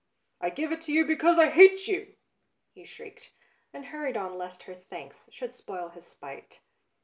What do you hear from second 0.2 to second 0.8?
"I give